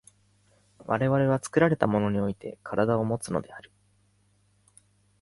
[0.79, 3.71] 我々は作られたものにおいて身体をもつのである。